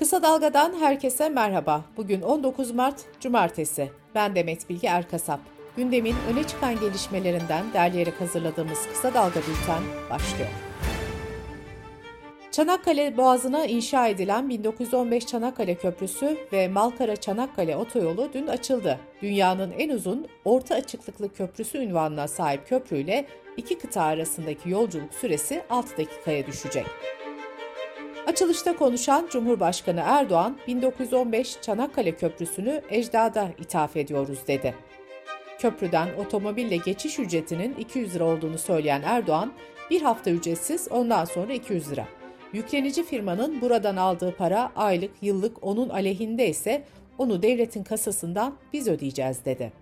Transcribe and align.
Kısa 0.00 0.22
Dalga'dan 0.22 0.80
herkese 0.80 1.28
merhaba. 1.28 1.84
Bugün 1.96 2.22
19 2.22 2.70
Mart 2.70 3.20
Cumartesi. 3.20 3.90
Ben 4.14 4.34
Demet 4.34 4.68
Bilge 4.68 4.86
Erkasap. 4.86 5.40
Gündemin 5.76 6.14
öne 6.32 6.44
çıkan 6.44 6.80
gelişmelerinden 6.80 7.72
derleyerek 7.72 8.20
hazırladığımız 8.20 8.88
Kısa 8.88 9.14
Dalga 9.14 9.40
Bülten 9.40 9.82
başlıyor. 10.10 10.48
Çanakkale 12.50 13.16
Boğazı'na 13.16 13.66
inşa 13.66 14.08
edilen 14.08 14.48
1915 14.48 15.26
Çanakkale 15.26 15.74
Köprüsü 15.74 16.36
ve 16.52 16.68
Malkara-Çanakkale 16.68 17.76
Otoyolu 17.76 18.30
dün 18.32 18.46
açıldı. 18.46 18.98
Dünyanın 19.22 19.72
en 19.78 19.88
uzun 19.88 20.26
orta 20.44 20.74
açıklıklı 20.74 21.32
köprüsü 21.32 21.78
ünvanına 21.78 22.28
sahip 22.28 22.68
köprüyle 22.68 23.26
iki 23.56 23.78
kıta 23.78 24.02
arasındaki 24.02 24.70
yolculuk 24.70 25.14
süresi 25.14 25.62
6 25.70 25.96
dakikaya 25.96 26.46
düşecek. 26.46 26.86
Açılışta 28.30 28.76
konuşan 28.76 29.26
Cumhurbaşkanı 29.30 30.00
Erdoğan, 30.04 30.56
1915 30.66 31.60
Çanakkale 31.62 32.16
Köprüsü'nü 32.16 32.82
ecdada 32.90 33.48
ithaf 33.58 33.96
ediyoruz 33.96 34.38
dedi. 34.46 34.74
Köprüden 35.58 36.08
otomobille 36.18 36.76
geçiş 36.76 37.18
ücretinin 37.18 37.74
200 37.74 38.14
lira 38.14 38.24
olduğunu 38.24 38.58
söyleyen 38.58 39.02
Erdoğan, 39.02 39.52
bir 39.90 40.02
hafta 40.02 40.30
ücretsiz 40.30 40.88
ondan 40.90 41.24
sonra 41.24 41.52
200 41.52 41.90
lira. 41.90 42.06
Yüklenici 42.52 43.04
firmanın 43.04 43.60
buradan 43.60 43.96
aldığı 43.96 44.36
para 44.36 44.72
aylık, 44.76 45.10
yıllık 45.22 45.64
onun 45.64 45.88
aleyhinde 45.88 46.48
ise 46.48 46.84
onu 47.18 47.42
devletin 47.42 47.84
kasasından 47.84 48.54
biz 48.72 48.88
ödeyeceğiz 48.88 49.44
dedi. 49.44 49.72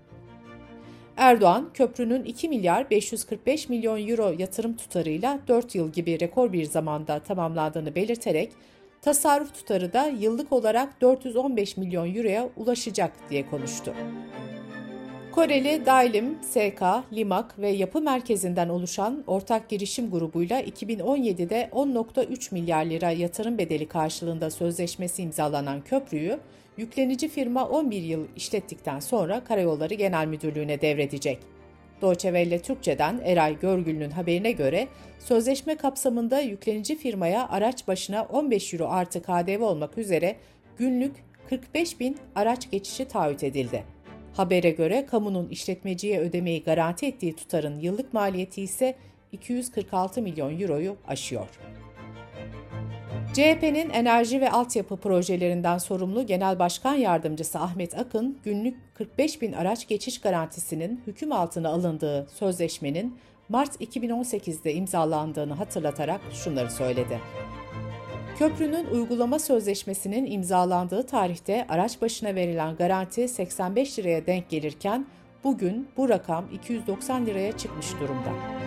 Erdoğan, 1.18 1.70
köprünün 1.74 2.24
2 2.24 2.48
milyar 2.48 2.90
545 2.90 3.68
milyon 3.68 4.08
euro 4.08 4.34
yatırım 4.38 4.76
tutarıyla 4.76 5.38
4 5.48 5.74
yıl 5.74 5.92
gibi 5.92 6.20
rekor 6.20 6.52
bir 6.52 6.64
zamanda 6.64 7.18
tamamlandığını 7.18 7.94
belirterek, 7.94 8.52
tasarruf 9.02 9.54
tutarı 9.54 9.92
da 9.92 10.06
yıllık 10.06 10.52
olarak 10.52 11.00
415 11.00 11.76
milyon 11.76 12.14
euroya 12.14 12.48
ulaşacak 12.56 13.12
diye 13.30 13.46
konuştu. 13.46 13.94
Koreli 15.32 15.86
Dailim, 15.86 16.38
SK, 16.42 16.82
Limak 17.12 17.58
ve 17.58 17.68
Yapı 17.68 18.00
Merkezi'nden 18.00 18.68
oluşan 18.68 19.24
ortak 19.26 19.68
girişim 19.68 20.10
grubuyla 20.10 20.60
2017'de 20.60 21.68
10.3 21.72 22.54
milyar 22.54 22.84
lira 22.84 23.10
yatırım 23.10 23.58
bedeli 23.58 23.88
karşılığında 23.88 24.50
sözleşmesi 24.50 25.22
imzalanan 25.22 25.80
köprüyü, 25.80 26.38
yüklenici 26.78 27.28
firma 27.28 27.68
11 27.68 28.02
yıl 28.02 28.26
işlettikten 28.36 29.00
sonra 29.00 29.44
Karayolları 29.44 29.94
Genel 29.94 30.26
Müdürlüğü'ne 30.26 30.80
devredecek. 30.80 31.38
Deutsche 32.02 32.28
Welle 32.28 32.62
Türkçe'den 32.62 33.20
Eray 33.24 33.58
Görgül'ün 33.60 34.10
haberine 34.10 34.52
göre 34.52 34.88
sözleşme 35.18 35.76
kapsamında 35.76 36.40
yüklenici 36.40 36.96
firmaya 36.96 37.48
araç 37.48 37.88
başına 37.88 38.22
15 38.22 38.74
euro 38.74 38.88
artı 38.88 39.22
KDV 39.22 39.62
olmak 39.62 39.98
üzere 39.98 40.36
günlük 40.76 41.16
45 41.48 42.00
bin 42.00 42.16
araç 42.34 42.70
geçişi 42.70 43.04
taahhüt 43.04 43.44
edildi. 43.44 43.84
Habere 44.36 44.70
göre 44.70 45.06
kamunun 45.06 45.48
işletmeciye 45.48 46.20
ödemeyi 46.20 46.62
garanti 46.62 47.06
ettiği 47.06 47.36
tutarın 47.36 47.80
yıllık 47.80 48.14
maliyeti 48.14 48.62
ise 48.62 48.94
246 49.32 50.22
milyon 50.22 50.60
euroyu 50.60 50.96
aşıyor. 51.08 51.48
CHP'nin 53.38 53.90
enerji 53.90 54.40
ve 54.40 54.50
altyapı 54.50 54.96
projelerinden 54.96 55.78
sorumlu 55.78 56.26
Genel 56.26 56.58
Başkan 56.58 56.94
Yardımcısı 56.94 57.58
Ahmet 57.58 57.98
Akın, 57.98 58.38
günlük 58.44 58.76
45 58.94 59.42
bin 59.42 59.52
araç 59.52 59.88
geçiş 59.88 60.20
garantisinin 60.20 61.02
hüküm 61.06 61.32
altına 61.32 61.68
alındığı 61.68 62.26
sözleşmenin 62.34 63.18
Mart 63.48 63.80
2018'de 63.80 64.74
imzalandığını 64.74 65.54
hatırlatarak 65.54 66.20
şunları 66.32 66.70
söyledi. 66.70 67.20
Köprünün 68.38 68.86
uygulama 68.86 69.38
sözleşmesinin 69.38 70.30
imzalandığı 70.30 71.06
tarihte 71.06 71.66
araç 71.68 72.02
başına 72.02 72.34
verilen 72.34 72.76
garanti 72.76 73.28
85 73.28 73.98
liraya 73.98 74.26
denk 74.26 74.48
gelirken 74.50 75.06
bugün 75.44 75.88
bu 75.96 76.08
rakam 76.08 76.44
290 76.52 77.26
liraya 77.26 77.52
çıkmış 77.52 77.86
durumda. 78.00 78.57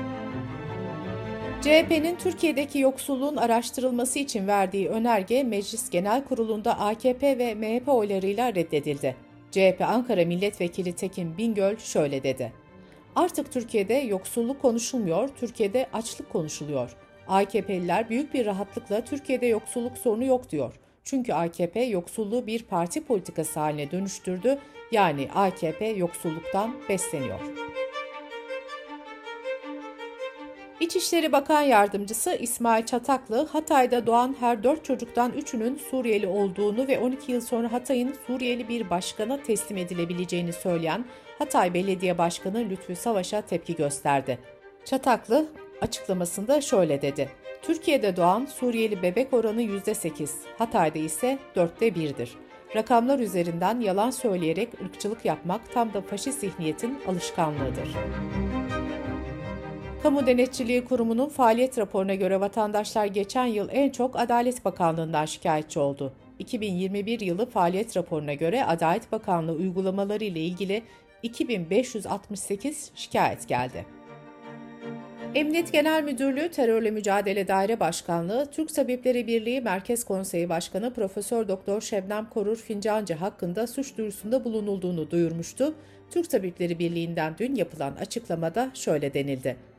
CHP'nin 1.61 2.15
Türkiye'deki 2.15 2.79
yoksulluğun 2.79 3.35
araştırılması 3.35 4.19
için 4.19 4.47
verdiği 4.47 4.89
önerge 4.89 5.43
Meclis 5.43 5.89
Genel 5.89 6.23
Kurulu'nda 6.23 6.79
AKP 6.79 7.37
ve 7.37 7.55
MHP 7.55 7.89
oylarıyla 7.89 8.55
reddedildi. 8.55 9.15
CHP 9.51 9.81
Ankara 9.81 10.25
Milletvekili 10.25 10.93
Tekin 10.93 11.37
Bingöl 11.37 11.77
şöyle 11.77 12.23
dedi. 12.23 12.53
Artık 13.15 13.51
Türkiye'de 13.51 13.93
yoksulluk 13.93 14.61
konuşulmuyor, 14.61 15.29
Türkiye'de 15.39 15.87
açlık 15.93 16.29
konuşuluyor. 16.29 16.95
AKP'liler 17.27 18.09
büyük 18.09 18.33
bir 18.33 18.45
rahatlıkla 18.45 19.03
Türkiye'de 19.03 19.45
yoksulluk 19.45 19.97
sorunu 19.97 20.25
yok 20.25 20.49
diyor. 20.49 20.73
Çünkü 21.03 21.33
AKP 21.33 21.83
yoksulluğu 21.83 22.47
bir 22.47 22.63
parti 22.63 23.03
politikası 23.03 23.59
haline 23.59 23.91
dönüştürdü. 23.91 24.57
Yani 24.91 25.27
AKP 25.35 25.87
yoksulluktan 25.87 26.75
besleniyor. 26.89 27.39
İçişleri 30.81 31.31
Bakan 31.31 31.61
Yardımcısı 31.61 32.35
İsmail 32.35 32.85
Çataklı, 32.85 33.47
Hatay'da 33.47 34.07
doğan 34.07 34.35
her 34.39 34.63
dört 34.63 34.85
çocuktan 34.85 35.31
üçünün 35.31 35.79
Suriyeli 35.91 36.27
olduğunu 36.27 36.87
ve 36.87 36.99
12 36.99 37.31
yıl 37.31 37.41
sonra 37.41 37.71
Hatay'ın 37.71 38.15
Suriyeli 38.27 38.69
bir 38.69 38.89
başkana 38.89 39.43
teslim 39.43 39.77
edilebileceğini 39.77 40.53
söyleyen 40.53 41.05
Hatay 41.39 41.73
Belediye 41.73 42.17
Başkanı 42.17 42.69
Lütfü 42.69 42.95
Savaş'a 42.95 43.41
tepki 43.41 43.75
gösterdi. 43.75 44.39
Çataklı, 44.85 45.47
açıklamasında 45.81 46.61
şöyle 46.61 47.01
dedi. 47.01 47.29
Türkiye'de 47.61 48.15
doğan 48.15 48.45
Suriyeli 48.45 49.01
bebek 49.01 49.33
oranı 49.33 49.61
%8, 49.61 50.29
Hatay'da 50.57 50.99
ise 50.99 51.39
dörtte 51.55 51.87
1'dir. 51.87 52.31
Rakamlar 52.75 53.19
üzerinden 53.19 53.79
yalan 53.79 54.11
söyleyerek 54.11 54.69
ırkçılık 54.81 55.25
yapmak 55.25 55.73
tam 55.73 55.93
da 55.93 56.01
faşist 56.01 56.39
zihniyetin 56.39 56.99
alışkanlığıdır. 57.07 57.89
Kamu 60.03 60.27
Denetçiliği 60.27 60.85
Kurumu'nun 60.85 61.29
faaliyet 61.29 61.77
raporuna 61.77 62.15
göre 62.15 62.39
vatandaşlar 62.39 63.05
geçen 63.05 63.45
yıl 63.45 63.69
en 63.71 63.89
çok 63.89 64.19
Adalet 64.19 64.65
Bakanlığı'ndan 64.65 65.25
şikayetçi 65.25 65.79
oldu. 65.79 66.13
2021 66.39 67.19
yılı 67.19 67.45
faaliyet 67.45 67.97
raporuna 67.97 68.33
göre 68.33 68.65
Adalet 68.65 69.11
Bakanlığı 69.11 69.53
uygulamaları 69.53 70.23
ile 70.23 70.39
ilgili 70.39 70.83
2568 71.23 72.91
şikayet 72.95 73.47
geldi. 73.47 73.85
Emniyet 75.35 75.71
Genel 75.71 76.03
Müdürlüğü 76.03 76.51
Terörle 76.51 76.91
Mücadele 76.91 77.47
Daire 77.47 77.79
Başkanlığı, 77.79 78.45
Türk 78.51 78.75
Tabipleri 78.75 79.27
Birliği 79.27 79.61
Merkez 79.61 80.03
Konseyi 80.03 80.49
Başkanı 80.49 80.93
Profesör 80.93 81.47
Doktor 81.47 81.81
Şebnem 81.81 82.29
Korur 82.29 82.57
Fincancı 82.57 83.13
hakkında 83.13 83.67
suç 83.67 83.97
duyurusunda 83.97 84.43
bulunulduğunu 84.43 85.11
duyurmuştu. 85.11 85.73
Türk 86.11 86.29
Tabipleri 86.29 86.79
Birliği'nden 86.79 87.35
dün 87.39 87.55
yapılan 87.55 87.95
açıklamada 87.95 88.71
şöyle 88.73 89.13
denildi. 89.13 89.70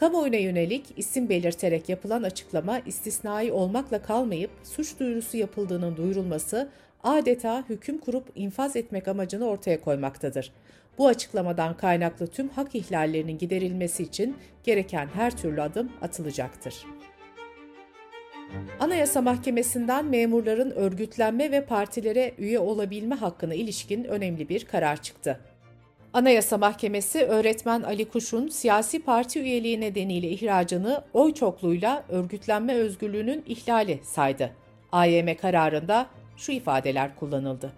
Kamuoyuna 0.00 0.36
yönelik 0.36 0.84
isim 0.96 1.28
belirterek 1.28 1.88
yapılan 1.88 2.22
açıklama 2.22 2.78
istisnai 2.78 3.52
olmakla 3.52 4.02
kalmayıp 4.02 4.50
suç 4.62 4.98
duyurusu 5.00 5.36
yapıldığının 5.36 5.96
duyurulması 5.96 6.68
adeta 7.02 7.64
hüküm 7.68 7.98
kurup 7.98 8.24
infaz 8.34 8.76
etmek 8.76 9.08
amacını 9.08 9.48
ortaya 9.48 9.80
koymaktadır. 9.80 10.52
Bu 10.98 11.06
açıklamadan 11.08 11.76
kaynaklı 11.76 12.26
tüm 12.26 12.48
hak 12.48 12.74
ihlallerinin 12.74 13.38
giderilmesi 13.38 14.02
için 14.02 14.36
gereken 14.64 15.08
her 15.14 15.36
türlü 15.36 15.62
adım 15.62 15.92
atılacaktır. 16.02 16.74
Anayasa 18.80 19.22
Mahkemesi'nden 19.22 20.04
memurların 20.04 20.70
örgütlenme 20.70 21.50
ve 21.50 21.64
partilere 21.64 22.34
üye 22.38 22.58
olabilme 22.58 23.14
hakkına 23.14 23.54
ilişkin 23.54 24.04
önemli 24.04 24.48
bir 24.48 24.64
karar 24.64 25.02
çıktı. 25.02 25.40
Anayasa 26.12 26.58
Mahkemesi 26.58 27.24
öğretmen 27.24 27.82
Ali 27.82 28.04
Kuş'un 28.08 28.48
siyasi 28.48 29.02
parti 29.02 29.40
üyeliği 29.40 29.80
nedeniyle 29.80 30.28
ihracını 30.28 31.04
oy 31.12 31.34
çokluğuyla 31.34 32.04
örgütlenme 32.08 32.74
özgürlüğünün 32.74 33.44
ihlali 33.46 34.00
saydı. 34.02 34.50
AYM 34.92 35.36
kararında 35.36 36.06
şu 36.36 36.52
ifadeler 36.52 37.16
kullanıldı 37.16 37.72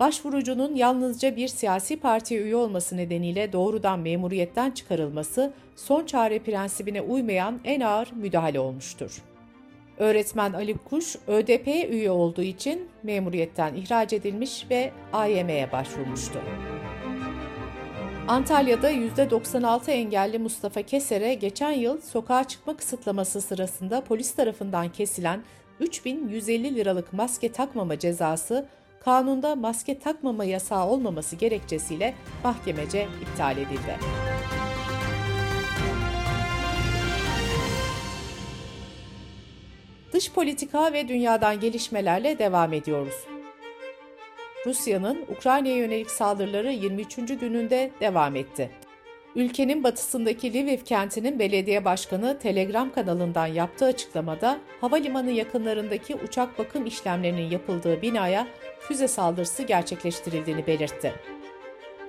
başvurucunun 0.00 0.74
yalnızca 0.74 1.36
bir 1.36 1.48
siyasi 1.48 2.00
partiye 2.00 2.40
üye 2.40 2.56
olması 2.56 2.96
nedeniyle 2.96 3.52
doğrudan 3.52 4.00
memuriyetten 4.00 4.70
çıkarılması 4.70 5.52
son 5.76 6.04
çare 6.04 6.38
prensibine 6.38 7.00
uymayan 7.00 7.60
en 7.64 7.80
ağır 7.80 8.12
müdahale 8.12 8.60
olmuştur. 8.60 9.22
Öğretmen 9.98 10.52
Ali 10.52 10.74
Kuş, 10.74 11.16
ÖDP'ye 11.26 11.88
üye 11.88 12.10
olduğu 12.10 12.42
için 12.42 12.88
memuriyetten 13.02 13.74
ihraç 13.74 14.12
edilmiş 14.12 14.66
ve 14.70 14.90
AYM'ye 15.12 15.72
başvurmuştu. 15.72 16.38
Antalya'da 18.28 18.90
%96 18.90 19.90
engelli 19.90 20.38
Mustafa 20.38 20.82
Keser'e 20.82 21.34
geçen 21.34 21.72
yıl 21.72 22.00
sokağa 22.00 22.44
çıkma 22.44 22.76
kısıtlaması 22.76 23.40
sırasında 23.40 24.00
polis 24.00 24.34
tarafından 24.34 24.88
kesilen 24.92 25.42
3150 25.80 26.74
liralık 26.74 27.12
maske 27.12 27.52
takmama 27.52 27.98
cezası 27.98 28.66
kanunda 29.04 29.56
maske 29.56 29.98
takmama 29.98 30.44
yasağı 30.44 30.86
olmaması 30.86 31.36
gerekçesiyle 31.36 32.14
mahkemece 32.44 33.08
iptal 33.22 33.56
edildi. 33.56 33.98
Dış 40.12 40.32
politika 40.32 40.92
ve 40.92 41.08
dünyadan 41.08 41.60
gelişmelerle 41.60 42.38
devam 42.38 42.72
ediyoruz. 42.72 43.37
Rusya'nın 44.68 45.24
Ukrayna'ya 45.36 45.76
yönelik 45.76 46.10
saldırıları 46.10 46.72
23. 46.72 47.16
gününde 47.16 47.90
devam 48.00 48.36
etti. 48.36 48.70
Ülkenin 49.34 49.84
batısındaki 49.84 50.54
Lviv 50.54 50.78
kentinin 50.78 51.38
belediye 51.38 51.84
başkanı 51.84 52.38
Telegram 52.38 52.92
kanalından 52.92 53.46
yaptığı 53.46 53.84
açıklamada 53.84 54.58
havalimanı 54.80 55.30
yakınlarındaki 55.30 56.14
uçak 56.14 56.58
bakım 56.58 56.86
işlemlerinin 56.86 57.50
yapıldığı 57.50 58.02
binaya 58.02 58.46
füze 58.80 59.08
saldırısı 59.08 59.62
gerçekleştirildiğini 59.62 60.66
belirtti. 60.66 61.12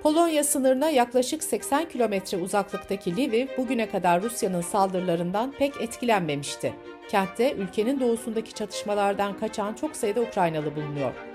Polonya 0.04 0.44
sınırına 0.44 0.90
yaklaşık 0.90 1.44
80 1.44 1.90
kilometre 1.90 2.38
uzaklıktaki 2.38 3.18
Lviv 3.18 3.48
bugüne 3.58 3.90
kadar 3.90 4.22
Rusya'nın 4.22 4.62
saldırılarından 4.62 5.52
pek 5.52 5.82
etkilenmemişti. 5.82 6.74
Kentte 7.10 7.54
ülkenin 7.54 8.00
doğusundaki 8.00 8.54
çatışmalardan 8.54 9.38
kaçan 9.38 9.74
çok 9.74 9.96
sayıda 9.96 10.22
Ukraynalı 10.22 10.76
bulunuyor. 10.76 11.29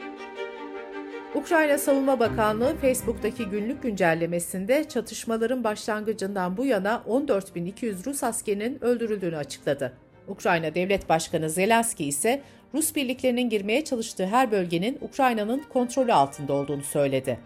Ukrayna 1.35 1.79
Savunma 1.79 2.21
Bakanlığı 2.21 2.77
Facebook'taki 2.77 3.45
günlük 3.45 3.83
güncellemesinde 3.83 4.89
çatışmaların 4.89 5.65
başlangıcından 5.65 6.57
bu 6.57 6.67
yana 6.67 7.03
14.200 7.09 8.05
Rus 8.07 8.25
askerinin 8.25 8.85
öldürüldüğünü 8.85 9.37
açıkladı. 9.37 9.93
Ukrayna 10.29 10.75
Devlet 10.75 11.09
Başkanı 11.09 11.51
Zelenski 11.51 12.05
ise 12.05 12.43
Rus 12.75 12.95
birliklerinin 12.95 13.51
girmeye 13.51 13.85
çalıştığı 13.85 14.27
her 14.27 14.53
bölgenin 14.53 14.99
Ukrayna'nın 15.01 15.63
kontrolü 15.73 16.13
altında 16.13 16.53
olduğunu 16.53 16.83
söyledi. 16.83 17.39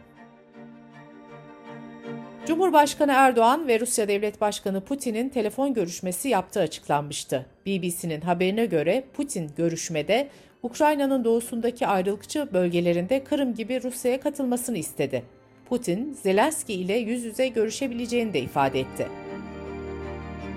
Cumhurbaşkanı 2.47 3.13
Erdoğan 3.13 3.69
ve 3.69 3.81
Rusya 3.81 4.09
Devlet 4.09 4.41
Başkanı 4.41 4.81
Putin'in 4.81 5.29
telefon 5.29 5.75
görüşmesi 5.75 6.29
yaptığı 6.29 6.61
açıklanmıştı. 6.61 7.47
BBC'nin 7.67 8.21
haberine 8.21 8.67
göre 8.67 9.05
Putin 9.15 9.51
görüşmede 9.57 10.29
Ukrayna'nın 10.63 11.25
doğusundaki 11.25 11.87
ayrılıkçı 11.87 12.49
bölgelerinde 12.53 13.25
Kırım 13.25 13.55
gibi 13.55 13.83
Rusya'ya 13.83 14.21
katılmasını 14.21 14.79
istedi. 14.79 15.23
Putin, 15.69 16.13
Zelenski 16.13 16.75
ile 16.75 16.97
yüz 16.97 17.25
yüze 17.25 17.49
görüşebileceğini 17.49 18.33
de 18.33 18.41
ifade 18.41 18.81
etti. 18.81 19.09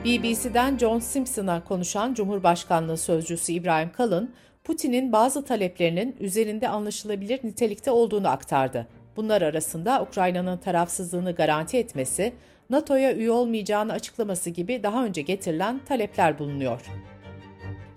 BBC'den 0.06 0.78
John 0.78 1.00
Simpson'a 1.00 1.64
konuşan 1.64 2.14
Cumhurbaşkanlığı 2.14 2.98
sözcüsü 2.98 3.54
İbrahim 3.54 3.92
Kalın, 3.92 4.34
Putin'in 4.64 5.12
bazı 5.12 5.46
taleplerinin 5.46 6.16
üzerinde 6.20 6.68
anlaşılabilir 6.68 7.40
nitelikte 7.44 7.92
olduğunu 7.92 8.28
aktardı. 8.28 8.88
Bunlar 9.16 9.42
arasında 9.42 10.02
Ukrayna'nın 10.02 10.58
tarafsızlığını 10.58 11.32
garanti 11.32 11.78
etmesi, 11.78 12.34
NATO'ya 12.70 13.16
üye 13.16 13.32
olmayacağını 13.32 13.94
açıklaması 13.94 14.50
gibi 14.50 14.84
daha 14.84 15.06
önce 15.06 15.22
getirilen 15.22 15.80
talepler 15.86 16.40
bulunuyor. 16.40 16.82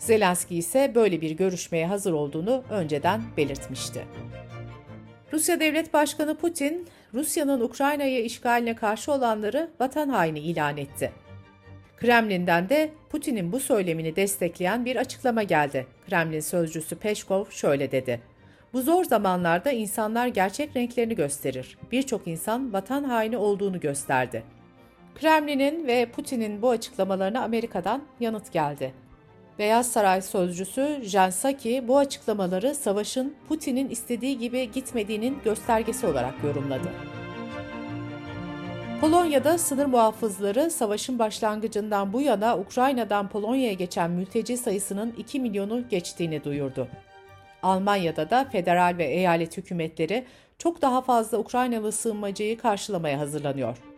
Zelenski 0.05 0.57
ise 0.57 0.93
böyle 0.95 1.21
bir 1.21 1.31
görüşmeye 1.31 1.87
hazır 1.87 2.13
olduğunu 2.13 2.65
önceden 2.71 3.23
belirtmişti. 3.37 4.05
Rusya 5.33 5.61
Devlet 5.61 5.95
Başkanı 5.95 6.37
Putin, 6.37 6.89
Rusya'nın 7.15 7.61
Ukrayna'yı 7.61 8.25
işgaline 8.25 8.77
karşı 8.77 9.13
olanları 9.13 9.71
vatan 9.81 10.09
haini 10.09 10.39
ilan 10.39 10.77
etti. 10.77 11.13
Kremlin'den 11.97 12.69
de 12.69 12.91
Putin'in 13.11 13.53
bu 13.53 13.61
söylemini 13.61 14.17
destekleyen 14.17 14.85
bir 14.85 14.97
açıklama 14.97 15.43
geldi. 15.43 15.87
Kremlin 16.09 16.41
sözcüsü 16.41 16.97
Peşkov 16.97 17.45
şöyle 17.51 17.93
dedi. 17.93 18.21
Bu 18.73 18.83
zor 18.83 19.05
zamanlarda 19.05 19.71
insanlar 19.71 20.27
gerçek 20.27 20.77
renklerini 20.77 21.15
gösterir. 21.15 21.79
Birçok 21.93 22.27
insan 22.27 22.73
vatan 22.73 23.05
haini 23.05 23.37
olduğunu 23.37 23.81
gösterdi. 23.81 24.43
Kremlin'in 25.15 25.87
ve 25.87 26.07
Putin'in 26.07 26.63
bu 26.63 26.71
açıklamalarına 26.71 27.43
Amerika'dan 27.43 28.03
yanıt 28.21 28.53
geldi. 28.53 29.04
Beyaz 29.59 29.93
Saray 29.93 30.23
sözcüsü 30.23 31.01
Jen 31.03 31.31
Psaki 31.31 31.89
bu 31.89 31.99
açıklamaları 31.99 32.75
savaşın 32.75 33.35
Putin'in 33.49 33.89
istediği 33.89 34.39
gibi 34.39 34.73
gitmediğinin 34.73 35.39
göstergesi 35.45 36.07
olarak 36.07 36.35
yorumladı. 36.45 36.93
Polonya'da 39.01 39.59
sınır 39.59 39.87
muhafızları 39.87 40.71
savaşın 40.71 41.19
başlangıcından 41.19 42.13
bu 42.13 42.21
yana 42.21 42.59
Ukrayna'dan 42.59 43.29
Polonya'ya 43.29 43.73
geçen 43.73 44.11
mülteci 44.11 44.57
sayısının 44.57 45.15
2 45.19 45.41
milyonu 45.41 45.89
geçtiğini 45.89 46.45
duyurdu. 46.45 46.89
Almanya'da 47.63 48.31
da 48.31 48.45
federal 48.45 48.95
ve 48.99 49.05
eyalet 49.05 49.57
hükümetleri 49.57 50.25
çok 50.59 50.83
daha 50.83 51.03
fazla 51.03 51.39
Ukraynalı 51.39 51.93
sığınmacıyı 51.93 52.59
karşılamaya 52.59 53.19
hazırlanıyor. 53.19 53.94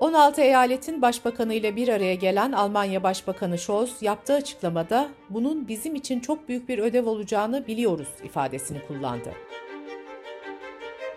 16 0.00 0.40
eyaletin 0.42 1.02
başbakanı 1.02 1.54
ile 1.54 1.76
bir 1.76 1.88
araya 1.88 2.14
gelen 2.14 2.52
Almanya 2.52 3.02
Başbakanı 3.02 3.58
Scholz 3.58 4.02
yaptığı 4.02 4.34
açıklamada 4.34 5.08
bunun 5.30 5.68
bizim 5.68 5.94
için 5.94 6.20
çok 6.20 6.48
büyük 6.48 6.68
bir 6.68 6.78
ödev 6.78 7.06
olacağını 7.06 7.66
biliyoruz 7.66 8.08
ifadesini 8.24 8.86
kullandı. 8.86 9.32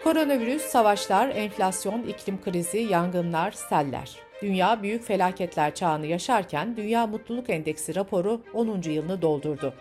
Koronavirüs, 0.04 0.62
savaşlar, 0.62 1.30
enflasyon, 1.30 2.04
iklim 2.04 2.42
krizi, 2.42 2.78
yangınlar, 2.78 3.52
seller. 3.52 4.16
Dünya 4.42 4.84
büyük 4.84 5.04
felaketler 5.04 5.76
çağını 5.76 6.06
yaşarken 6.06 6.78
Dünya 6.78 7.08
Mutluluk 7.08 7.50
Endeksi 7.50 7.96
raporu 7.96 8.42
10. 8.54 8.82
yılını 8.82 9.22
doldurdu. 9.22 9.74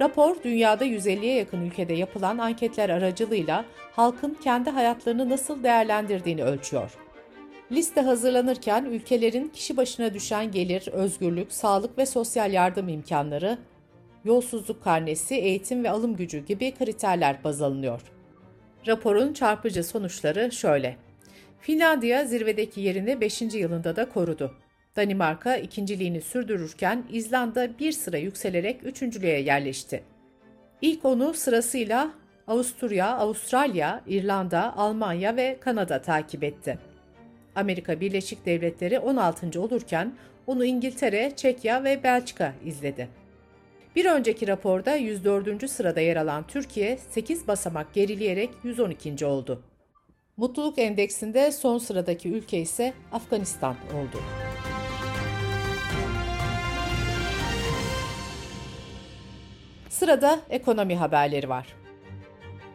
Rapor, 0.00 0.36
dünyada 0.44 0.86
150'ye 0.86 1.34
yakın 1.34 1.60
ülkede 1.60 1.94
yapılan 1.94 2.38
anketler 2.38 2.90
aracılığıyla 2.90 3.64
halkın 3.92 4.38
kendi 4.44 4.70
hayatlarını 4.70 5.28
nasıl 5.28 5.62
değerlendirdiğini 5.62 6.44
ölçüyor. 6.44 7.05
Liste 7.72 8.00
hazırlanırken 8.00 8.84
ülkelerin 8.84 9.48
kişi 9.48 9.76
başına 9.76 10.14
düşen 10.14 10.50
gelir, 10.50 10.88
özgürlük, 10.92 11.52
sağlık 11.52 11.98
ve 11.98 12.06
sosyal 12.06 12.52
yardım 12.52 12.88
imkanları, 12.88 13.58
yolsuzluk 14.24 14.84
karnesi, 14.84 15.34
eğitim 15.34 15.84
ve 15.84 15.90
alım 15.90 16.16
gücü 16.16 16.38
gibi 16.38 16.74
kriterler 16.74 17.44
baz 17.44 17.62
alınıyor. 17.62 18.02
Raporun 18.86 19.32
çarpıcı 19.32 19.84
sonuçları 19.84 20.52
şöyle. 20.52 20.96
Finlandiya 21.60 22.24
zirvedeki 22.24 22.80
yerini 22.80 23.20
5. 23.20 23.42
yılında 23.42 23.96
da 23.96 24.08
korudu. 24.08 24.54
Danimarka 24.96 25.56
ikinciliğini 25.56 26.20
sürdürürken 26.20 27.04
İzlanda 27.10 27.78
bir 27.78 27.92
sıra 27.92 28.16
yükselerek 28.16 28.80
üçüncülüğe 28.84 29.40
yerleşti. 29.40 30.02
İlk 30.82 31.04
onu 31.04 31.34
sırasıyla 31.34 32.10
Avusturya, 32.46 33.16
Avustralya, 33.16 34.02
İrlanda, 34.06 34.76
Almanya 34.76 35.36
ve 35.36 35.56
Kanada 35.60 36.02
takip 36.02 36.44
etti. 36.44 36.78
Amerika 37.56 38.00
Birleşik 38.00 38.46
Devletleri 38.46 38.98
16. 38.98 39.60
olurken 39.60 40.12
onu 40.46 40.64
İngiltere, 40.64 41.32
Çekya 41.36 41.84
ve 41.84 42.02
Belçika 42.02 42.52
izledi. 42.64 43.08
Bir 43.96 44.04
önceki 44.04 44.48
raporda 44.48 44.96
104. 44.96 45.70
sırada 45.70 46.00
yer 46.00 46.16
alan 46.16 46.46
Türkiye 46.46 46.98
8 47.10 47.48
basamak 47.48 47.94
gerileyerek 47.94 48.50
112. 48.64 49.26
oldu. 49.26 49.62
Mutluluk 50.36 50.78
endeksinde 50.78 51.52
son 51.52 51.78
sıradaki 51.78 52.28
ülke 52.28 52.58
ise 52.58 52.92
Afganistan 53.12 53.74
oldu. 53.74 54.22
Sırada 59.88 60.40
ekonomi 60.50 60.96
haberleri 60.96 61.48
var. 61.48 61.85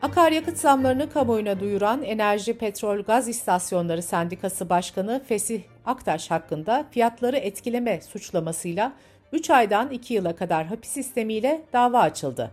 Akaryakıt 0.01 0.57
zamlarını 0.57 1.09
kamuoyuna 1.09 1.59
duyuran 1.59 2.03
Enerji 2.03 2.57
Petrol 2.57 3.01
Gaz 3.01 3.27
İstasyonları 3.27 4.01
Sendikası 4.01 4.69
Başkanı 4.69 5.21
Fesih 5.27 5.61
Aktaş 5.85 6.31
hakkında 6.31 6.85
fiyatları 6.91 7.37
etkileme 7.37 8.01
suçlamasıyla 8.01 8.93
3 9.31 9.49
aydan 9.49 9.89
2 9.89 10.13
yıla 10.13 10.35
kadar 10.35 10.65
hapis 10.65 10.91
sistemiyle 10.91 11.61
dava 11.73 11.99
açıldı. 11.99 12.51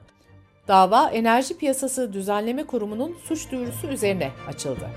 Dava 0.68 1.10
Enerji 1.10 1.58
Piyasası 1.58 2.12
Düzenleme 2.12 2.64
Kurumu'nun 2.66 3.16
suç 3.24 3.52
duyurusu 3.52 3.86
üzerine 3.86 4.30
açıldı. 4.48 4.88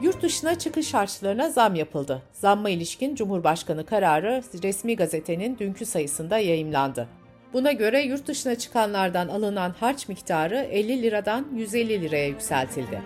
Yurt 0.00 0.22
dışına 0.22 0.58
çıkış 0.58 0.94
harçlarına 0.94 1.50
zam 1.50 1.74
yapıldı. 1.74 2.22
Zamma 2.32 2.70
ilişkin 2.70 3.14
Cumhurbaşkanı 3.14 3.86
kararı 3.86 4.42
resmi 4.62 4.96
gazetenin 4.96 5.58
dünkü 5.58 5.86
sayısında 5.86 6.38
yayımlandı. 6.38 7.08
Buna 7.54 7.72
göre 7.72 8.02
yurt 8.02 8.26
dışına 8.26 8.54
çıkanlardan 8.54 9.28
alınan 9.28 9.74
harç 9.80 10.08
miktarı 10.08 10.56
50 10.56 11.02
liradan 11.02 11.46
150 11.54 12.02
liraya 12.02 12.26
yükseltildi. 12.28 13.02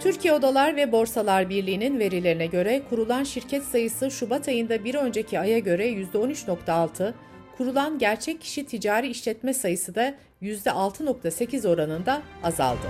Türkiye 0.00 0.34
Odalar 0.34 0.76
ve 0.76 0.92
Borsalar 0.92 1.48
Birliği'nin 1.48 1.98
verilerine 1.98 2.46
göre 2.46 2.82
kurulan 2.90 3.24
şirket 3.24 3.64
sayısı 3.64 4.10
Şubat 4.10 4.48
ayında 4.48 4.84
bir 4.84 4.94
önceki 4.94 5.40
aya 5.40 5.58
göre 5.58 5.88
%13.6, 5.92 7.12
kurulan 7.56 7.98
gerçek 7.98 8.40
kişi 8.40 8.66
ticari 8.66 9.08
işletme 9.08 9.54
sayısı 9.54 9.94
da 9.94 10.14
%6.8 10.42 11.68
oranında 11.68 12.22
azaldı. 12.42 12.86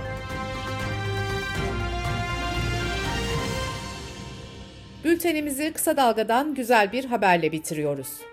Bültenimizi 5.03 5.71
kısa 5.73 5.97
dalgadan 5.97 6.53
güzel 6.55 6.91
bir 6.91 7.05
haberle 7.05 7.51
bitiriyoruz. 7.51 8.30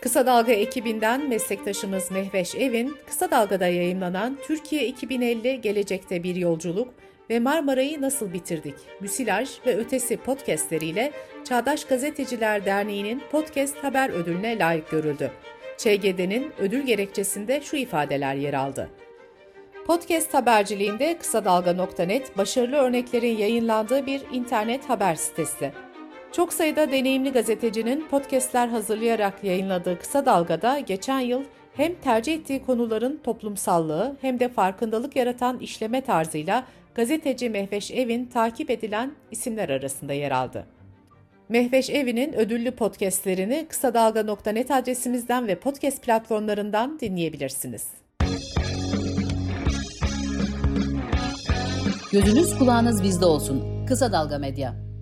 Kısa 0.00 0.26
Dalga 0.26 0.52
ekibinden 0.52 1.28
meslektaşımız 1.28 2.10
Mehveş 2.10 2.54
Evin, 2.54 2.96
Kısa 3.06 3.30
Dalga'da 3.30 3.66
yayınlanan 3.66 4.38
Türkiye 4.46 4.86
2050 4.86 5.60
Gelecekte 5.60 6.22
Bir 6.22 6.36
Yolculuk 6.36 6.94
ve 7.30 7.40
Marmara'yı 7.40 8.00
Nasıl 8.00 8.32
Bitirdik, 8.32 8.74
Müsilaj 9.00 9.50
ve 9.66 9.76
Ötesi 9.76 10.16
podcastleriyle 10.16 11.12
Çağdaş 11.44 11.84
Gazeteciler 11.84 12.64
Derneği'nin 12.64 13.22
Podcast 13.30 13.84
Haber 13.84 14.10
Ödülüne 14.10 14.58
layık 14.58 14.90
görüldü. 14.90 15.30
ÇGD'nin 15.78 16.52
ödül 16.58 16.82
gerekçesinde 16.82 17.60
şu 17.60 17.76
ifadeler 17.76 18.34
yer 18.34 18.54
aldı. 18.54 18.90
Podcast 19.86 20.34
haberciliğinde 20.34 21.18
Kısa 21.18 21.44
Dalga.net 21.44 22.38
başarılı 22.38 22.76
örneklerin 22.76 23.36
yayınlandığı 23.36 24.06
bir 24.06 24.22
internet 24.32 24.88
haber 24.90 25.14
sitesi. 25.14 25.72
Çok 26.36 26.52
sayıda 26.52 26.92
deneyimli 26.92 27.32
gazetecinin 27.32 28.08
podcastler 28.10 28.68
hazırlayarak 28.68 29.44
yayınladığı 29.44 29.98
Kısa 29.98 30.26
Dalga'da 30.26 30.78
geçen 30.78 31.20
yıl 31.20 31.42
hem 31.74 31.94
tercih 31.94 32.34
ettiği 32.34 32.62
konuların 32.62 33.20
toplumsallığı 33.24 34.16
hem 34.20 34.40
de 34.40 34.48
farkındalık 34.48 35.16
yaratan 35.16 35.58
işleme 35.58 36.00
tarzıyla 36.00 36.64
gazeteci 36.94 37.50
Mehveş 37.50 37.90
Evin 37.90 38.26
takip 38.26 38.70
edilen 38.70 39.12
isimler 39.30 39.68
arasında 39.68 40.12
yer 40.12 40.30
aldı. 40.30 40.66
Mehveş 41.48 41.90
Evi'nin 41.90 42.32
ödüllü 42.32 42.70
podcastlerini 42.70 43.66
kısa 43.68 43.94
dalga.net 43.94 44.70
adresimizden 44.70 45.46
ve 45.46 45.54
podcast 45.54 46.02
platformlarından 46.02 47.00
dinleyebilirsiniz. 47.00 47.88
Gözünüz 52.12 52.58
kulağınız 52.58 53.02
bizde 53.02 53.24
olsun. 53.24 53.86
Kısa 53.86 54.12
Dalga 54.12 54.38
Medya. 54.38 54.93